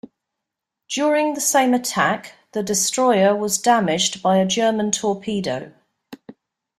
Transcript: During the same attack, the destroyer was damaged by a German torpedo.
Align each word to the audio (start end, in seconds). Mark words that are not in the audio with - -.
During 0.89 1.35
the 1.35 1.41
same 1.41 1.75
attack, 1.75 2.33
the 2.53 2.63
destroyer 2.63 3.35
was 3.35 3.59
damaged 3.59 4.23
by 4.23 4.37
a 4.37 4.47
German 4.47 4.89
torpedo. 4.89 5.73